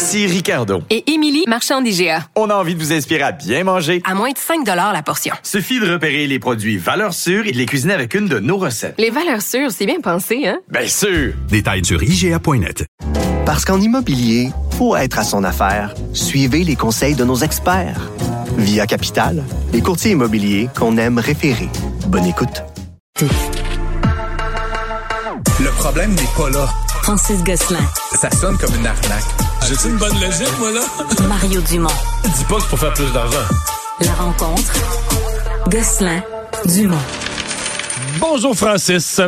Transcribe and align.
Ici 0.00 0.26
Ricardo. 0.26 0.80
Et 0.88 1.12
Émilie, 1.12 1.44
marchand 1.46 1.82
d'IGA. 1.82 2.24
On 2.34 2.48
a 2.48 2.54
envie 2.54 2.74
de 2.74 2.80
vous 2.80 2.90
inspirer 2.90 3.20
à 3.20 3.32
bien 3.32 3.64
manger. 3.64 4.00
À 4.06 4.14
moins 4.14 4.30
de 4.30 4.38
5 4.38 4.66
la 4.66 5.02
portion. 5.02 5.34
Suffit 5.42 5.78
de 5.78 5.92
repérer 5.92 6.26
les 6.26 6.38
produits 6.38 6.78
valeurs 6.78 7.12
sûres 7.12 7.46
et 7.46 7.52
de 7.52 7.58
les 7.58 7.66
cuisiner 7.66 7.92
avec 7.92 8.14
une 8.14 8.26
de 8.26 8.38
nos 8.38 8.56
recettes. 8.56 8.94
Les 8.96 9.10
valeurs 9.10 9.42
sûres, 9.42 9.70
c'est 9.70 9.84
bien 9.84 10.00
pensé, 10.00 10.46
hein? 10.48 10.58
Bien 10.70 10.86
sûr! 10.86 11.34
Détails 11.50 11.84
sur 11.84 12.02
IGA.net. 12.02 12.86
Parce 13.44 13.66
qu'en 13.66 13.78
immobilier, 13.78 14.48
pour 14.78 14.96
être 14.96 15.18
à 15.18 15.22
son 15.22 15.44
affaire, 15.44 15.94
suivez 16.14 16.64
les 16.64 16.76
conseils 16.76 17.14
de 17.14 17.24
nos 17.24 17.36
experts. 17.36 18.00
Via 18.56 18.86
Capital, 18.86 19.44
les 19.74 19.82
courtiers 19.82 20.12
immobiliers 20.12 20.70
qu'on 20.74 20.96
aime 20.96 21.18
référer. 21.18 21.68
Bonne 22.06 22.24
écoute. 22.24 22.62
Le 25.60 25.70
problème 25.76 26.14
n'est 26.14 26.22
pas 26.34 26.48
là. 26.48 26.66
Francis 27.02 27.44
Gosselin. 27.44 27.84
Ça 28.18 28.30
sonne 28.30 28.56
comme 28.56 28.74
une 28.76 28.86
arnaque. 28.86 29.49
J'ai-tu 29.68 29.88
une 29.88 29.98
bonne 29.98 30.14
logique, 30.20 30.58
moi, 30.58 30.72
là? 30.72 30.80
Mario 31.28 31.60
Dumont. 31.60 31.88
Dis 32.36 32.44
pas 32.44 32.56
que 32.56 32.62
c'est 32.62 32.68
pour 32.68 32.78
faire 32.78 32.92
plus 32.94 33.12
d'argent. 33.12 33.38
La 34.00 34.12
rencontre. 34.14 34.72
Gosselin. 35.68 36.22
Dumont. 36.66 36.96
Bonjour, 38.18 38.54
Francis. 38.56 39.20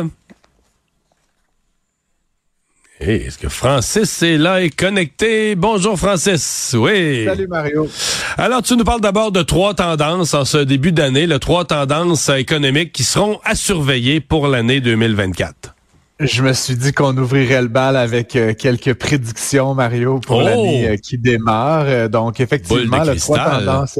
Hey, 2.99 3.23
Est-ce 3.23 3.37
que 3.37 3.49
Francis 3.49 4.21
est 4.23 4.37
là 4.37 4.61
et 4.61 4.69
connecté? 4.69 5.55
Bonjour 5.55 5.97
Francis. 5.97 6.75
Oui. 6.77 7.25
Salut 7.25 7.47
Mario. 7.47 7.89
Alors, 8.37 8.61
tu 8.61 8.75
nous 8.77 8.83
parles 8.83 9.01
d'abord 9.01 9.31
de 9.31 9.41
trois 9.41 9.73
tendances 9.73 10.33
en 10.33 10.45
ce 10.45 10.57
début 10.57 10.91
d'année, 10.91 11.27
les 11.27 11.39
trois 11.39 11.65
tendances 11.65 12.29
économiques 12.29 12.91
qui 12.93 13.03
seront 13.03 13.39
à 13.43 13.55
surveiller 13.55 14.21
pour 14.21 14.47
l'année 14.47 14.79
2024. 14.79 15.72
Je 16.19 16.43
me 16.43 16.53
suis 16.53 16.75
dit 16.75 16.93
qu'on 16.93 17.17
ouvrirait 17.17 17.61
le 17.61 17.67
bal 17.67 17.97
avec 17.97 18.35
euh, 18.35 18.53
quelques 18.53 18.93
prédictions, 18.93 19.73
Mario, 19.73 20.19
pour 20.19 20.37
Oh! 20.37 20.41
l'année 20.41 20.89
euh, 20.89 20.97
qui 20.97 21.17
démarre. 21.17 21.85
Euh, 21.87 22.07
donc, 22.07 22.39
effectivement, 22.39 23.03
le 23.03 23.15
trois 23.15 23.39
tendances. 23.59 23.99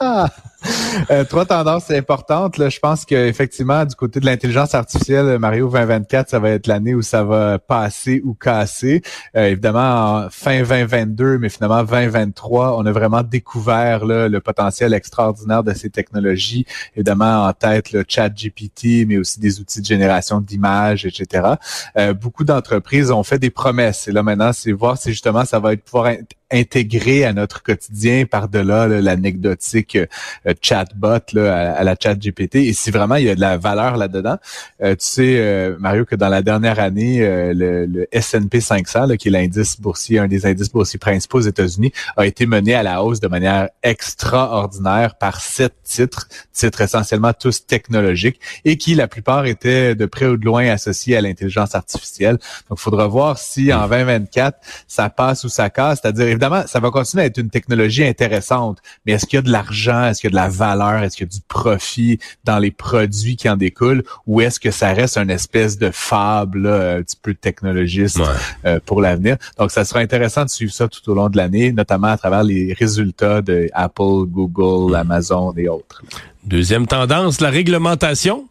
Euh, 1.10 1.24
trois 1.24 1.46
tendances 1.46 1.90
importantes. 1.90 2.58
Là. 2.58 2.68
Je 2.68 2.78
pense 2.78 3.04
qu'effectivement, 3.04 3.84
du 3.84 3.94
côté 3.94 4.20
de 4.20 4.26
l'intelligence 4.26 4.74
artificielle, 4.74 5.38
Mario 5.38 5.68
2024, 5.68 6.28
ça 6.28 6.38
va 6.38 6.50
être 6.50 6.66
l'année 6.66 6.94
où 6.94 7.02
ça 7.02 7.24
va 7.24 7.58
passer 7.58 8.20
ou 8.24 8.34
casser. 8.34 9.02
Euh, 9.36 9.46
évidemment, 9.46 10.24
en 10.24 10.30
fin 10.30 10.62
2022, 10.62 11.38
mais 11.38 11.48
finalement 11.48 11.82
2023, 11.82 12.76
on 12.76 12.86
a 12.86 12.92
vraiment 12.92 13.22
découvert 13.22 14.04
là, 14.04 14.28
le 14.28 14.40
potentiel 14.40 14.92
extraordinaire 14.94 15.64
de 15.64 15.72
ces 15.72 15.90
technologies. 15.90 16.66
Évidemment, 16.94 17.44
en 17.46 17.52
tête 17.52 17.92
le 17.92 18.04
chat 18.06 18.28
GPT, 18.28 19.06
mais 19.06 19.18
aussi 19.18 19.40
des 19.40 19.60
outils 19.60 19.80
de 19.80 19.86
génération 19.86 20.40
d'images, 20.40 21.06
etc. 21.06 21.54
Euh, 21.96 22.12
beaucoup 22.14 22.44
d'entreprises 22.44 23.10
ont 23.10 23.22
fait 23.22 23.38
des 23.38 23.50
promesses. 23.50 24.06
Et 24.08 24.12
là, 24.12 24.22
maintenant, 24.22 24.52
c'est 24.52 24.72
voir 24.72 24.98
si 24.98 25.10
justement 25.10 25.44
ça 25.44 25.58
va 25.58 25.72
être 25.72 25.84
pouvoir 25.84 26.12
intégré 26.50 27.24
à 27.24 27.32
notre 27.32 27.62
quotidien 27.62 28.24
par-delà 28.26 28.86
là, 28.86 29.00
l'anecdotique 29.00 29.96
euh, 29.96 30.54
chatbot 30.60 31.18
là, 31.32 31.54
à, 31.54 31.72
à 31.72 31.84
la 31.84 31.96
chat 32.00 32.14
GPT. 32.14 32.56
Et 32.56 32.72
si 32.72 32.90
vraiment 32.90 33.16
il 33.16 33.26
y 33.26 33.30
a 33.30 33.34
de 33.34 33.40
la 33.40 33.56
valeur 33.56 33.96
là-dedans, 33.96 34.38
euh, 34.82 34.92
tu 34.92 35.06
sais, 35.06 35.36
euh, 35.38 35.76
Mario, 35.78 36.04
que 36.04 36.14
dans 36.16 36.28
la 36.28 36.42
dernière 36.42 36.78
année, 36.80 37.22
euh, 37.22 37.52
le, 37.54 37.86
le 37.86 38.08
S&P 38.12 38.60
500, 38.60 39.06
là, 39.06 39.16
qui 39.16 39.28
est 39.28 39.30
l'indice 39.30 39.80
boursier, 39.80 40.18
un 40.18 40.28
des 40.28 40.46
indices 40.46 40.70
boursiers 40.70 40.98
principaux 40.98 41.38
aux 41.38 41.42
États-Unis, 41.42 41.92
a 42.16 42.26
été 42.26 42.46
mené 42.46 42.74
à 42.74 42.82
la 42.82 43.02
hausse 43.02 43.20
de 43.20 43.28
manière 43.28 43.68
extraordinaire 43.82 45.16
par 45.16 45.40
sept 45.40 45.74
titres, 45.84 46.28
titres 46.52 46.80
essentiellement 46.80 47.32
tous 47.32 47.66
technologiques, 47.66 48.40
et 48.64 48.76
qui, 48.76 48.94
la 48.94 49.08
plupart, 49.08 49.46
étaient 49.46 49.94
de 49.94 50.06
près 50.06 50.26
ou 50.26 50.36
de 50.36 50.44
loin 50.44 50.68
associés 50.68 51.16
à 51.16 51.20
l'intelligence 51.20 51.74
artificielle. 51.74 52.38
Donc, 52.68 52.78
il 52.78 52.82
faudra 52.82 53.06
voir 53.06 53.38
si 53.38 53.72
en 53.72 53.88
2024, 53.88 54.58
ça 54.86 55.10
passe 55.10 55.44
ou 55.44 55.48
ça 55.48 55.70
casse. 55.70 56.00
C'est-à-dire, 56.02 56.26
évidemment, 56.40 56.66
ça 56.66 56.80
va 56.80 56.90
continuer 56.90 57.24
à 57.24 57.26
être 57.26 57.38
une 57.38 57.50
technologie 57.50 58.04
intéressante, 58.04 58.78
mais 59.04 59.12
est-ce 59.12 59.26
qu'il 59.26 59.36
y 59.36 59.40
a 59.40 59.42
de 59.42 59.50
l'argent, 59.50 60.06
est-ce 60.06 60.20
qu'il 60.22 60.28
y 60.28 60.32
a 60.32 60.36
de 60.38 60.42
la 60.42 60.48
valeur, 60.48 61.02
est-ce 61.02 61.16
qu'il 61.16 61.26
y 61.26 61.28
a 61.28 61.32
du 61.32 61.40
profit 61.46 62.18
dans 62.44 62.58
les 62.58 62.70
produits 62.70 63.36
qui 63.36 63.48
en 63.48 63.56
découlent, 63.56 64.02
ou 64.26 64.40
est-ce 64.40 64.58
que 64.58 64.70
ça 64.70 64.92
reste 64.94 65.18
une 65.18 65.30
espèce 65.30 65.76
de 65.78 65.90
fable, 65.92 66.62
là, 66.62 66.96
un 66.96 67.02
petit 67.02 67.18
peu 67.20 67.34
technologiste 67.34 68.18
Ouais. 68.18 68.24
euh, 68.64 68.80
pour 68.86 69.02
l'avenir? 69.02 69.36
Donc, 69.58 69.70
ça 69.70 69.84
sera 69.84 70.00
intéressant 70.00 70.44
de 70.44 70.50
suivre 70.50 70.72
ça 70.72 70.88
tout 70.88 71.06
au 71.10 71.14
long 71.14 71.28
de 71.28 71.36
l'année, 71.36 71.72
notamment 71.72 72.08
à 72.08 72.16
travers 72.16 72.42
les 72.42 72.72
résultats 72.72 73.42
de 73.42 73.68
Apple, 73.74 74.24
Google, 74.26 74.94
Amazon 74.96 75.52
et 75.56 75.68
autres. 75.68 76.02
Deuxième 76.44 76.86
tendance, 76.86 77.40
la 77.42 77.50
réglementation. 77.50 78.46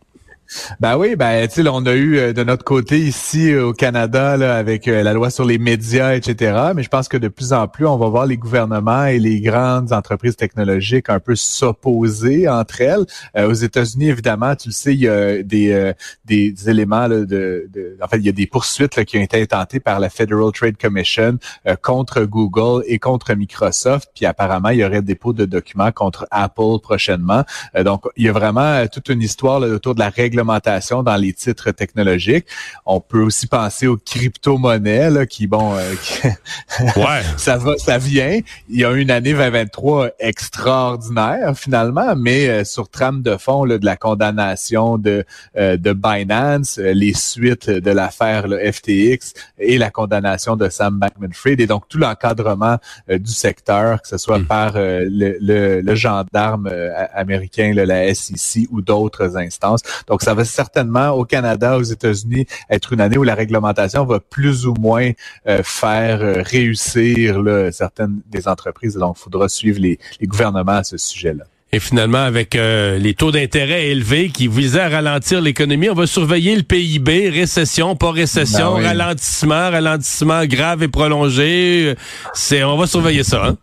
Ben 0.80 0.98
oui, 0.98 1.16
ben 1.16 1.48
tu 1.48 1.68
on 1.68 1.86
a 1.86 1.94
eu 1.94 2.18
euh, 2.18 2.34
de 2.34 2.44
notre 2.44 2.64
côté 2.64 2.98
ici 3.00 3.52
euh, 3.52 3.68
au 3.68 3.74
Canada 3.74 4.36
là, 4.38 4.56
avec 4.56 4.88
euh, 4.88 5.04
la 5.04 5.14
loi 5.14 5.30
sur 5.30 5.46
les 5.46 5.60
médias, 5.60 6.16
etc. 6.16 6.72
Mais 6.76 6.84
je 6.84 6.90
pense 6.90 7.08
que 7.08 7.18
de 7.18 7.28
plus 7.28 7.54
en 7.54 7.68
plus, 7.68 7.86
on 7.86 7.98
va 7.98 8.08
voir 8.10 8.26
les 8.26 8.38
gouvernements 8.38 9.06
et 9.06 9.20
les 9.20 9.42
grandes 9.42 9.94
entreprises 9.94 10.36
technologiques 10.36 11.10
un 11.10 11.20
peu 11.20 11.36
s'opposer 11.36 12.48
entre 12.48 12.82
elles. 12.82 13.06
Euh, 13.38 13.50
aux 13.50 13.54
États-Unis, 13.54 14.10
évidemment, 14.10 14.56
tu 14.56 14.70
le 14.70 14.74
sais, 14.74 14.94
il 14.94 15.02
y 15.02 15.08
a 15.08 15.44
des 15.44 15.72
euh, 15.72 15.94
des 16.26 16.54
éléments 16.68 17.08
là, 17.08 17.26
de, 17.26 17.68
de, 17.72 17.98
en 18.02 18.08
fait, 18.08 18.18
il 18.18 18.26
y 18.26 18.30
a 18.30 18.34
des 18.34 18.48
poursuites 18.48 18.96
là, 18.96 19.06
qui 19.06 19.18
ont 19.18 19.22
été 19.22 19.42
intentées 19.42 19.80
par 19.80 20.00
la 20.00 20.10
Federal 20.10 20.52
Trade 20.52 20.78
Commission 20.78 21.38
euh, 21.68 21.76
contre 21.76 22.24
Google 22.24 22.84
et 22.88 22.98
contre 22.98 23.34
Microsoft. 23.34 24.10
Puis 24.16 24.26
apparemment, 24.26 24.70
il 24.70 24.80
y 24.80 24.86
aurait 24.86 25.02
dépôt 25.02 25.34
de 25.34 25.46
documents 25.46 25.92
contre 25.92 26.28
Apple 26.32 26.80
prochainement. 26.82 27.44
Donc, 27.84 28.06
il 28.16 28.26
y 28.26 28.30
a 28.30 28.32
vraiment 28.32 28.86
toute 28.88 29.10
une 29.10 29.22
histoire 29.22 29.62
autour 29.62 29.96
de 29.96 30.00
la 30.00 30.10
réglementation 30.40 31.04
dans 31.04 31.16
les 31.16 31.34
titres 31.34 31.72
technologiques. 31.72 32.46
On 32.86 33.00
peut 33.02 33.22
aussi 33.22 33.48
penser 33.48 33.88
aux 33.88 33.98
crypto-monnaies 33.98 35.10
là, 35.10 35.26
qui, 35.26 35.48
bon, 35.48 35.76
euh, 35.76 35.94
qui- 36.02 36.28
Ouais. 37.00 37.22
ça 37.38 37.58
va, 37.58 37.78
ça 37.78 37.98
vient. 37.98 38.40
Il 38.70 38.80
y 38.80 38.86
a 38.86 38.92
eu 38.92 39.02
une 39.02 39.12
année 39.12 39.34
2023 39.34 40.10
extraordinaire 40.20 41.54
finalement, 41.58 42.16
mais 42.16 42.48
euh, 42.50 42.64
sur 42.64 42.90
trame 42.90 43.22
de 43.22 43.38
fond 43.38 43.64
là, 43.66 43.78
de 43.78 43.86
la 43.86 43.96
condamnation 43.98 44.98
de 44.98 45.26
euh, 45.58 45.78
de 45.78 45.94
Binance, 45.94 46.80
euh, 46.80 46.94
les 46.94 47.14
suites 47.14 47.70
de 47.70 47.92
l'affaire 47.92 48.46
FTX 48.48 49.34
et 49.60 49.78
la 49.78 49.90
condamnation 49.92 50.56
de 50.56 50.70
Sam 50.70 51.00
Bankman-Fried 51.00 51.60
et 51.62 51.68
donc 51.68 51.88
tout 51.90 51.98
l'encadrement 51.98 52.78
euh, 53.10 53.18
du 53.20 53.32
secteur, 53.32 54.02
que 54.02 54.08
ce 54.08 54.18
soit 54.18 54.40
Mm. 54.40 54.46
par 54.46 54.74
euh, 54.76 55.06
le, 55.10 55.38
le, 55.42 55.82
le 55.82 55.96
gendarme 55.96 56.70
américain, 57.14 57.74
là, 57.74 57.86
la 57.86 58.14
SEC 58.14 58.68
ou 58.72 58.82
d'autres 58.82 59.38
instances. 59.38 59.82
Donc 60.08 60.22
ça 60.22 60.29
va 60.34 60.46
certainement 60.46 61.10
au 61.12 61.26
Canada, 61.26 61.78
aux 61.78 61.84
États-Unis 61.84 62.46
être 62.70 62.94
une 62.94 63.02
année 63.02 63.18
où 63.18 63.24
la 63.24 63.36
réglementation 63.36 64.06
va 64.06 64.20
plus 64.20 64.66
ou 64.66 64.74
moins 64.80 65.12
euh, 65.48 65.62
faire 65.64 66.22
euh, 66.22 66.42
réussir 66.44 67.42
là, 67.42 67.72
certaines 67.72 68.22
des 68.28 68.48
entreprises. 68.48 68.96
Donc, 68.96 69.16
il 69.20 69.24
faudra 69.24 69.50
suivre 69.50 69.80
les, 69.80 70.00
les 70.20 70.28
gouvernements 70.28 70.74
à 70.74 70.84
ce 70.84 70.98
sujet-là. 70.98 71.46
Et 71.72 71.80
finalement, 71.80 72.24
avec 72.24 72.56
euh, 72.56 72.98
les 72.98 73.14
taux 73.14 73.32
d'intérêt 73.32 73.90
élevés 73.90 74.30
qui 74.30 74.48
visaient 74.48 74.80
à 74.82 74.90
ralentir 74.90 75.40
l'économie, 75.40 75.88
on 75.90 75.94
va 75.94 76.08
surveiller 76.08 76.56
le 76.56 76.64
PIB, 76.64 77.30
récession, 77.30 77.96
pas 77.96 78.12
récession, 78.12 78.74
Ben 78.74 78.80
oui. 78.80 78.86
ralentissement, 78.86 79.70
ralentissement 79.70 80.46
grave 80.46 80.82
et 80.82 80.88
prolongé. 80.88 81.94
C'est, 82.34 82.64
on 82.64 82.76
va 82.76 82.88
surveiller 82.88 83.24
ça. 83.24 83.46
Hein? 83.46 83.58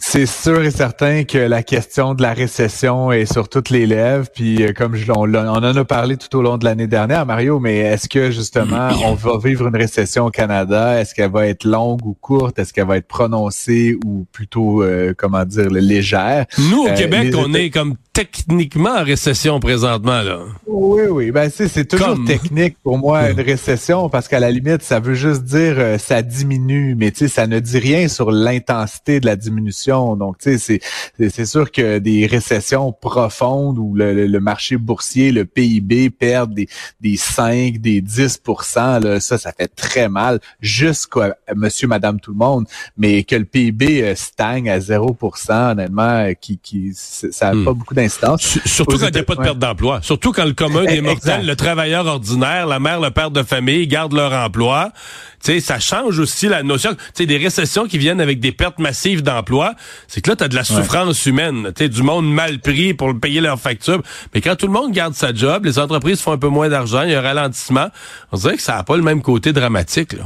C'est 0.00 0.26
sûr 0.26 0.62
et 0.64 0.72
certain 0.72 1.22
que 1.22 1.38
la 1.38 1.62
question 1.62 2.14
de 2.14 2.22
la 2.22 2.32
récession 2.32 3.12
est 3.12 3.30
sur 3.32 3.48
toutes 3.48 3.70
les 3.70 3.86
lèvres. 3.86 4.26
Puis 4.34 4.62
euh, 4.64 4.72
comme 4.72 4.96
je, 4.96 5.10
on, 5.12 5.32
on 5.32 5.36
en 5.36 5.62
a 5.62 5.84
parlé 5.84 6.16
tout 6.16 6.36
au 6.36 6.42
long 6.42 6.58
de 6.58 6.64
l'année 6.64 6.88
dernière, 6.88 7.24
Mario, 7.24 7.60
mais 7.60 7.76
est-ce 7.78 8.08
que 8.08 8.32
justement 8.32 8.88
on 9.04 9.14
va 9.14 9.38
vivre 9.42 9.68
une 9.68 9.76
récession 9.76 10.26
au 10.26 10.30
Canada? 10.30 11.00
Est-ce 11.00 11.14
qu'elle 11.14 11.30
va 11.30 11.46
être 11.46 11.64
longue 11.64 12.04
ou 12.04 12.14
courte? 12.20 12.58
Est-ce 12.58 12.72
qu'elle 12.72 12.86
va 12.88 12.96
être 12.96 13.06
prononcée 13.06 13.96
ou 14.04 14.26
plutôt, 14.32 14.82
euh, 14.82 15.14
comment 15.16 15.44
dire, 15.44 15.70
légère? 15.70 16.46
Nous, 16.58 16.82
au 16.82 16.88
Euh, 16.88 16.96
Québec, 16.96 17.28
les 17.30 17.34
on 17.36 17.54
est 17.54 17.70
comme 17.70 17.94
techniquement 18.12 18.90
en 18.96 19.04
récession 19.04 19.60
présentement. 19.60 20.22
là. 20.22 20.38
Oui, 20.66 21.02
oui. 21.10 21.30
Ben, 21.30 21.48
c'est, 21.54 21.84
toujours 21.86 22.14
Comme. 22.14 22.24
technique 22.24 22.76
pour 22.82 22.98
moi, 22.98 23.30
une 23.30 23.40
récession, 23.40 24.08
parce 24.08 24.26
qu'à 24.26 24.40
la 24.40 24.50
limite, 24.50 24.82
ça 24.82 24.98
veut 25.00 25.14
juste 25.14 25.44
dire 25.44 25.74
euh, 25.78 25.98
ça 25.98 26.22
diminue, 26.22 26.96
mais 26.98 27.12
ça 27.14 27.46
ne 27.46 27.60
dit 27.60 27.78
rien 27.78 28.08
sur 28.08 28.30
l'intensité 28.32 29.20
de 29.20 29.26
la 29.26 29.36
diminution 29.36 29.75
solution. 29.76 30.16
Donc, 30.16 30.38
tu 30.38 30.58
sais, 30.58 30.80
c'est 31.30 31.46
sûr 31.46 31.70
que 31.70 31.98
des 31.98 32.26
récessions 32.26 32.92
profondes 32.92 33.78
où 33.78 33.94
le, 33.94 34.26
le 34.26 34.40
marché 34.40 34.76
boursier, 34.76 35.32
le 35.32 35.44
PIB 35.44 36.10
perdent 36.10 36.54
des 36.54 36.68
des 37.00 37.16
5, 37.16 37.78
des 37.78 38.00
10% 38.02 39.02
là, 39.04 39.20
ça, 39.20 39.38
ça 39.38 39.52
fait 39.52 39.68
très 39.68 40.08
mal 40.08 40.40
jusqu'à 40.60 41.36
monsieur, 41.54 41.88
madame, 41.88 42.20
tout 42.20 42.32
le 42.32 42.36
monde. 42.38 42.66
Mais 42.96 43.22
que 43.24 43.36
le 43.36 43.44
PIB 43.44 44.02
euh, 44.02 44.14
stagne 44.14 44.68
à 44.70 44.78
0% 44.78 45.72
honnêtement, 45.72 46.02
euh, 46.02 46.32
qui, 46.34 46.58
qui 46.58 46.92
ça 46.94 47.46
n'a 47.48 47.54
Hmm. 47.56 47.64
pas 47.64 47.72
beaucoup 47.72 47.94
d'incidence. 47.94 48.58
Surtout 48.66 48.98
quand 48.98 49.06
il 49.08 49.14
n'y 49.14 49.20
a 49.20 49.22
pas 49.22 49.34
de 49.36 49.42
perte 49.42 49.58
d'emploi. 49.58 50.00
Surtout 50.02 50.32
quand 50.32 50.44
le 50.44 50.52
commun 50.52 50.84
des 50.84 50.96
Eh, 50.96 51.00
mortels, 51.00 51.16
exact. 51.34 51.42
le 51.44 51.56
travailleur 51.56 52.06
ordinaire, 52.06 52.66
la 52.66 52.78
mère, 52.80 53.00
le 53.00 53.10
père 53.10 53.30
de 53.30 53.42
famille 53.42 53.86
gardent 53.86 54.12
leur 54.14 54.32
emploi. 54.32 54.92
Tu 55.44 55.52
sais, 55.52 55.60
ça 55.60 55.78
change 55.78 56.18
aussi 56.18 56.48
la 56.48 56.62
notion. 56.62 56.92
Tu 56.94 57.00
sais, 57.14 57.26
des 57.26 57.36
récessions 57.36 57.86
qui 57.86 57.98
viennent 57.98 58.20
avec 58.20 58.40
des 58.40 58.52
pertes 58.52 58.78
massives 58.78 59.22
d'emploi, 59.22 59.65
c'est 60.08 60.20
que 60.20 60.30
là, 60.30 60.36
tu 60.36 60.44
as 60.44 60.48
de 60.48 60.54
la 60.54 60.64
souffrance 60.64 61.24
humaine. 61.26 61.72
Tu 61.76 61.88
du 61.88 62.02
monde 62.02 62.32
mal 62.32 62.58
pris 62.60 62.94
pour 62.94 63.18
payer 63.18 63.40
leurs 63.40 63.60
factures. 63.60 64.02
Mais 64.34 64.40
quand 64.40 64.56
tout 64.56 64.66
le 64.66 64.72
monde 64.72 64.92
garde 64.92 65.14
sa 65.14 65.32
job, 65.32 65.64
les 65.64 65.78
entreprises 65.78 66.20
font 66.20 66.32
un 66.32 66.38
peu 66.38 66.48
moins 66.48 66.68
d'argent, 66.68 67.02
il 67.02 67.10
y 67.10 67.14
a 67.14 67.20
un 67.20 67.22
ralentissement. 67.22 67.88
On 68.32 68.36
dirait 68.36 68.56
que 68.56 68.62
ça 68.62 68.76
n'a 68.76 68.82
pas 68.82 68.96
le 68.96 69.02
même 69.02 69.22
côté 69.22 69.52
dramatique. 69.52 70.12
Là. 70.12 70.24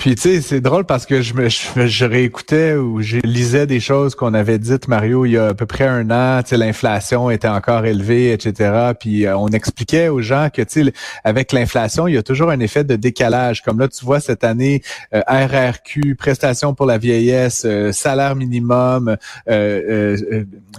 Puis 0.00 0.14
tu 0.14 0.22
sais, 0.22 0.40
c'est 0.40 0.62
drôle 0.62 0.86
parce 0.86 1.04
que 1.04 1.20
je 1.20 1.34
me 1.34 1.50
je, 1.50 2.04
réécoutais 2.06 2.72
ou 2.72 3.02
je 3.02 3.18
lisais 3.18 3.66
des 3.66 3.80
choses 3.80 4.14
qu'on 4.14 4.32
avait 4.32 4.58
dites 4.58 4.88
Mario 4.88 5.26
il 5.26 5.32
y 5.32 5.36
a 5.36 5.48
à 5.48 5.54
peu 5.54 5.66
près 5.66 5.86
un 5.86 6.10
an. 6.10 6.42
Tu 6.42 6.48
sais, 6.48 6.56
l'inflation 6.56 7.28
était 7.28 7.48
encore 7.48 7.84
élevée, 7.84 8.32
etc. 8.32 8.92
Puis 8.98 9.26
euh, 9.26 9.36
on 9.36 9.48
expliquait 9.48 10.08
aux 10.08 10.22
gens 10.22 10.48
que 10.48 10.62
tu 10.62 10.84
sais, 10.86 10.92
avec 11.22 11.52
l'inflation, 11.52 12.08
il 12.08 12.14
y 12.14 12.16
a 12.16 12.22
toujours 12.22 12.48
un 12.48 12.60
effet 12.60 12.82
de 12.82 12.96
décalage. 12.96 13.60
Comme 13.62 13.78
là, 13.78 13.88
tu 13.88 14.02
vois 14.02 14.20
cette 14.20 14.42
année, 14.42 14.80
euh, 15.12 15.20
RRQ, 15.28 16.14
prestation 16.14 16.72
pour 16.72 16.86
la 16.86 16.96
vieillesse, 16.96 17.64
euh, 17.66 17.92
salaire 17.92 18.36
minimum, 18.36 19.18
euh, 19.50 20.16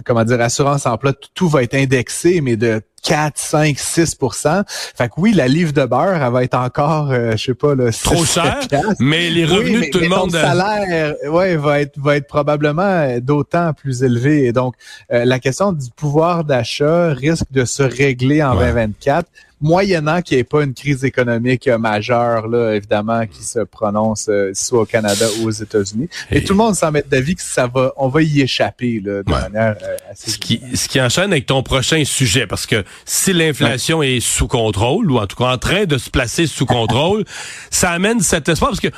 comment 0.04 0.24
dire, 0.24 0.40
assurance 0.40 0.84
emploi, 0.84 1.12
tout 1.32 1.48
va 1.48 1.62
être 1.62 1.76
indexé, 1.76 2.40
mais 2.40 2.56
de 2.56 2.82
4, 3.02 3.36
5, 3.36 3.76
6% 3.76 4.62
Fait 4.96 5.08
que 5.08 5.14
oui, 5.18 5.32
la 5.32 5.48
livre 5.48 5.72
de 5.72 5.84
beurre, 5.84 6.22
elle 6.22 6.32
va 6.32 6.44
être 6.44 6.54
encore, 6.56 7.10
euh, 7.10 7.32
je 7.32 7.36
sais 7.46 7.54
pas, 7.54 7.74
là, 7.74 7.90
Trop 7.92 8.24
6, 8.24 8.34
cher, 8.34 8.58
7 8.62 8.68
piastres. 8.70 8.94
mais 9.00 9.28
les 9.30 9.44
Oui, 9.44 9.50
revenus 9.56 9.80
mais- 9.80 9.86
de 9.86 9.90
tout 9.90 9.98
le 9.98 10.08
mais 10.08 10.16
monde... 10.16 10.34
euh, 10.34 10.42
salaire, 10.42 11.14
ouais, 11.30 11.56
va 11.56 11.80
être 11.80 11.98
va 11.98 12.16
être 12.16 12.28
probablement 12.28 12.82
euh, 12.82 13.20
d'autant 13.20 13.72
plus 13.72 14.02
élevé. 14.02 14.44
Et 14.46 14.52
donc, 14.52 14.74
euh, 15.12 15.24
la 15.24 15.38
question 15.38 15.72
du 15.72 15.90
pouvoir 15.96 16.44
d'achat 16.44 17.08
risque 17.12 17.46
de 17.50 17.64
se 17.64 17.82
régler 17.82 18.42
en 18.42 18.52
Ouais. 18.56 18.66
2024, 18.66 19.26
moyennant 19.62 20.20
qu'il 20.20 20.36
n'y 20.36 20.40
ait 20.40 20.44
pas 20.44 20.62
une 20.64 20.74
crise 20.74 21.04
économique 21.04 21.68
euh, 21.68 21.78
majeure, 21.78 22.48
là, 22.48 22.74
évidemment, 22.74 23.26
qui 23.26 23.42
se 23.42 23.60
prononce 23.60 24.26
euh, 24.28 24.50
soit 24.54 24.80
au 24.82 24.84
Canada 24.84 25.24
ou 25.40 25.46
aux 25.46 25.50
États-Unis. 25.50 26.08
Et, 26.30 26.38
Et- 26.38 26.44
tout 26.44 26.52
le 26.52 26.58
monde 26.58 26.74
semble 26.74 26.98
être 26.98 27.08
d'avis 27.08 27.36
que 27.36 27.42
ça 27.42 27.66
va, 27.68 27.92
on 27.96 28.08
va 28.08 28.22
y 28.22 28.40
échapper 28.40 29.00
là, 29.04 29.22
de 29.22 29.32
Ouais. 29.32 29.40
manière 29.40 29.76
euh, 29.82 29.96
assez. 30.10 30.32
Ce 30.32 30.38
qui, 30.38 30.60
ce 30.74 30.88
qui 30.88 31.00
enchaîne 31.00 31.30
avec 31.32 31.46
ton 31.46 31.62
prochain 31.62 32.04
sujet, 32.04 32.46
parce 32.46 32.66
que 32.66 32.84
si 33.06 33.32
l'inflation 33.32 34.02
est 34.02 34.20
sous 34.20 34.48
contrôle, 34.48 35.10
ou 35.10 35.18
en 35.18 35.26
tout 35.26 35.36
cas 35.36 35.52
en 35.52 35.58
train 35.58 35.84
de 35.84 35.96
se 35.96 36.10
placer 36.10 36.46
sous 36.46 36.66
contrôle, 36.66 37.24
ça 37.70 37.90
amène 37.92 38.20
cet 38.20 38.48
espoir, 38.48 38.70
parce 38.72 38.80
que 38.80 38.88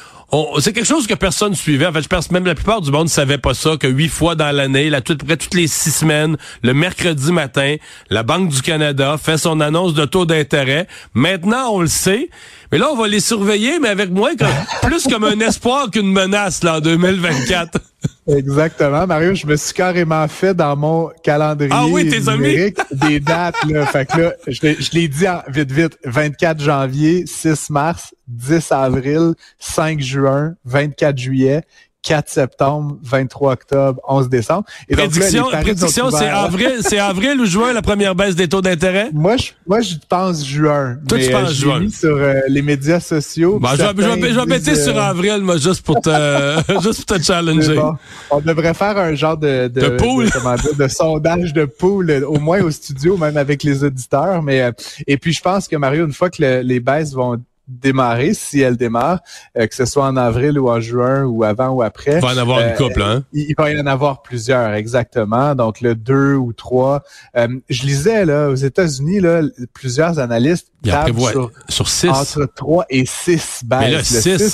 c'est 0.59 0.73
quelque 0.73 0.87
chose 0.87 1.07
que 1.07 1.15
personne 1.15 1.55
suivait. 1.55 1.87
En 1.87 1.93
fait, 1.93 2.03
je 2.03 2.09
pense 2.09 2.31
même 2.31 2.45
la 2.45 2.55
plupart 2.55 2.81
du 2.81 2.91
monde 2.91 3.05
ne 3.05 3.09
savait 3.09 3.39
pas 3.39 3.55
ça, 3.55 3.77
que 3.77 3.87
huit 3.87 4.09
fois 4.09 4.35
dans 4.35 4.55
l'année, 4.55 4.91
là, 4.91 5.01
tout, 5.01 5.17
près 5.17 5.37
toutes 5.37 5.55
les 5.55 5.69
six 5.69 5.91
semaines, 5.91 6.37
le 6.63 6.75
mercredi 6.75 7.33
matin, 7.33 7.77
la 8.11 8.23
Banque 8.23 8.49
du 8.49 8.63
Canada 8.63 9.17
fait 9.23 9.39
son 9.39 9.61
annonce 9.61 9.95
de 9.95 10.05
taux 10.05 10.27
d'intérêt. 10.27 10.89
Maintenant, 11.15 11.71
on 11.73 11.81
le 11.81 11.87
sait. 11.87 12.31
Mais 12.73 12.79
là, 12.79 12.91
on 12.91 12.97
va 12.97 13.07
les 13.07 13.21
surveiller, 13.21 13.79
mais 13.79 13.89
avec 13.89 14.11
moins 14.11 14.35
comme, 14.37 14.49
plus 14.83 15.07
comme 15.07 15.25
un 15.25 15.39
espoir 15.41 15.91
qu'une 15.91 16.11
menace, 16.11 16.65
là, 16.65 16.79
en 16.79 16.81
2024. 16.81 17.79
Exactement, 18.27 19.07
Mario. 19.07 19.35
Je 19.35 19.47
me 19.47 19.57
suis 19.57 19.75
carrément 19.75 20.27
fait 20.29 20.55
dans 20.55 20.75
mon 20.77 21.11
calendrier 21.23 21.71
Ah 21.75 21.87
oui, 21.87 22.05
numérique 22.05 22.79
des 22.91 23.21
dates. 23.21 23.57
Là. 23.69 23.85
Fait 23.93 24.07
que 24.07 24.19
là, 24.19 24.33
je 24.47 24.61
l'ai- 24.63 24.77
je 24.81 24.93
l'ai 24.93 25.09
dit 25.09 25.29
en- 25.29 25.43
vite, 25.49 25.71
vite. 25.71 25.99
24 26.05 26.61
janvier, 26.61 27.27
6 27.27 27.69
mars, 27.71 28.15
10 28.27 28.73
avril, 28.73 29.35
5 29.59 30.01
juin, 30.01 30.55
24 30.65 31.19
juillet, 31.19 31.63
4 32.05 32.29
septembre, 32.29 32.99
23 33.03 33.53
octobre, 33.55 34.01
11 34.07 34.29
décembre. 34.29 34.65
Et 34.89 34.95
Prédiction, 34.95 35.47
prédiction 35.51 36.11
c'est 36.11 36.29
avril, 36.29 36.79
c'est 36.83 36.99
avril 36.99 37.41
ou 37.41 37.47
juin 37.47 37.73
la 37.73 37.81
première 37.83 38.15
baisse 38.15 38.37
des 38.37 38.47
taux 38.47 38.61
d'intérêt? 38.61 39.09
Moi, 39.15 39.37
je, 39.39 39.53
moi, 39.67 39.81
je 39.81 39.95
pense 40.09 40.47
juin. 40.47 40.99
Toi, 41.09 41.19
tu 41.19 41.31
penses 41.31 41.43
euh, 41.43 41.49
l'ai 41.49 41.55
juin. 41.55 41.81
mis 41.81 41.91
sur 41.91 42.15
euh, 42.17 42.41
les 42.49 42.61
médias 42.63 43.01
sociaux. 43.01 43.59
Bon, 43.59 43.69
je 43.71 43.77
vais, 43.77 43.83
je 43.85 43.93
vais- 43.95 44.03
certains 44.03 44.29
je 44.35 44.41
vais 44.41 44.47
bêter 44.47 44.71
disent, 44.73 44.85
sur 44.85 44.97
euh, 44.99 45.01
avril, 45.01 45.39
moi, 45.41 45.57
juste 45.57 45.81
pour 45.85 46.01
te, 46.01 46.11
juste 46.83 47.07
pour 47.07 47.17
te 47.17 47.23
challenger. 47.23 47.75
bon. 47.77 47.95
On 48.31 48.41
devrait 48.41 48.75
faire 48.75 48.99
un 48.99 49.15
genre 49.15 49.37
de, 49.39 49.69
de, 49.69 49.81
De 49.81 49.89
pool. 49.97 50.31
comment 50.31 50.57
dire, 50.57 50.75
de 50.77 50.89
sondage 50.89 51.53
de 51.55 51.65
pool, 51.65 52.23
au 52.29 52.39
moins 52.39 52.61
au 52.63 52.71
studio, 52.71 53.17
même 53.17 53.37
avec 53.39 53.63
les 53.63 53.83
auditeurs. 53.83 54.43
Mais 54.43 54.61
euh, 54.61 54.73
et 55.07 55.17
puis 55.17 55.33
je 55.33 55.41
pense 55.41 55.67
que 55.69 55.77
Mario, 55.77 56.05
une 56.07 56.13
fois 56.13 56.29
que 56.29 56.43
le- 56.43 56.61
les 56.61 56.81
baisses 56.81 57.15
vont 57.15 57.43
démarrer, 57.67 58.35
si 58.35 58.61
elles 58.61 58.77
démarrent, 58.77 59.21
euh, 59.59 59.67
que 59.67 59.75
ce 59.75 59.85
soit 59.85 60.05
en 60.07 60.17
avril 60.17 60.59
ou 60.59 60.69
en 60.71 60.81
juin 60.81 61.25
ou 61.25 61.45
avant 61.45 61.69
ou 61.71 61.83
après, 61.83 62.17
Il 62.17 62.21
va 62.21 62.29
en 62.35 62.37
avoir 62.37 62.61
une 62.61 62.67
euh, 62.67 62.77
couple, 62.77 63.03
hein? 63.03 63.25
il, 63.33 63.47
il 63.49 63.55
va 63.57 63.71
y 63.71 63.81
en 63.81 63.87
avoir 63.87 64.23
plusieurs, 64.23 64.73
exactement. 64.75 65.55
Donc 65.55 65.81
le 65.81 65.95
deux 65.95 66.35
ou 66.35 66.53
trois. 66.53 67.03
Euh, 67.37 67.49
je 67.71 67.85
lisais 67.85 68.25
là 68.25 68.49
aux 68.49 68.55
États-Unis 68.55 69.21
là, 69.21 69.43
plusieurs 69.73 70.19
analystes 70.19 70.69
Il 70.85 70.93
prévoit 70.93 71.31
sur 71.31 71.51
sur 71.69 71.89
6. 71.89 72.09
entre 72.11 72.49
3 72.55 72.85
et 72.91 73.07
6 73.07 73.63
baisses. 73.65 73.81
Mais 73.81 73.91
là, 73.91 73.99
Le 73.99 74.05
6, 74.05 74.21
six, 74.39 74.51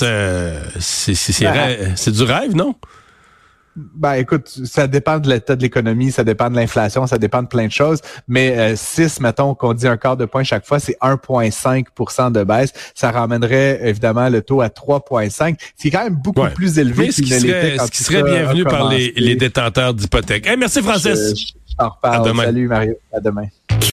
c'est 0.79 1.15
c'est- 1.15 1.95
c'est 1.95 2.11
du 2.11 2.23
rêve, 2.23 2.55
non? 2.55 2.75
Ben 3.75 4.13
écoute, 4.13 4.47
ça 4.65 4.87
dépend 4.87 5.19
de 5.19 5.29
l'état 5.29 5.55
de 5.55 5.61
l'économie, 5.61 6.11
ça 6.11 6.23
dépend 6.23 6.49
de 6.49 6.55
l'inflation, 6.55 7.07
ça 7.07 7.17
dépend 7.17 7.41
de 7.41 7.47
plein 7.47 7.67
de 7.67 7.71
choses. 7.71 7.99
Mais 8.27 8.75
6, 8.75 9.21
mettons 9.21 9.55
qu'on 9.55 9.73
dit 9.73 9.87
un 9.87 9.97
quart 9.97 10.17
de 10.17 10.25
point 10.25 10.43
chaque 10.43 10.65
fois, 10.65 10.79
c'est 10.79 10.97
1,5% 11.01 12.31
de 12.31 12.43
baisse. 12.43 12.73
Ça 12.95 13.11
ramènerait 13.11 13.79
évidemment 13.87 14.29
le 14.29 14.41
taux 14.41 14.61
à 14.61 14.67
3,5, 14.67 15.55
ce 15.77 15.81
qui 15.81 15.87
est 15.87 15.91
quand 15.91 16.03
même 16.03 16.15
beaucoup 16.15 16.41
Ouais. 16.41 16.49
plus 16.49 16.79
élevé 16.79 17.05
Mais 17.05 17.11
ce 17.11 17.21
qu'il 17.21 17.25
qui 17.25 17.33
ne 17.33 17.39
l'était 17.39 17.61
serait, 17.61 17.77
quand 17.77 17.85
ce 17.85 17.91
qui 17.91 18.03
serait 18.03 18.23
bienvenu 18.23 18.63
par 18.63 18.89
les, 18.89 19.35
détenteurs 19.35 19.93
d'hypothèques. 19.93 20.47
Hey, 20.47 20.57
merci, 20.57 20.81
Francis. 20.81 21.29
Je, 21.29 21.53
je 21.69 21.75
t'en 21.77 21.89
reparle. 21.89 22.27
À 22.27 22.29
demain. 22.29 22.43
Salut 22.43 22.67
Mario, 22.67 22.93
à 23.13 23.19
demain. 23.19 23.45